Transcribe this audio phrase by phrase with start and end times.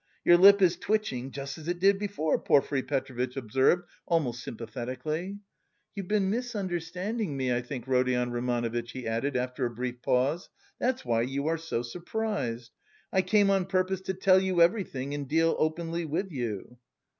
[0.25, 5.37] "Your lip is twitching just as it did before," Porfiry Petrovitch observed almost sympathetically.
[5.93, 11.05] "You've been misunderstanding me, I think, Rodion Romanovitch," he added after a brief pause, "that's
[11.05, 12.71] why you are so surprised.
[13.13, 16.79] I came on purpose to tell you everything and deal openly with you."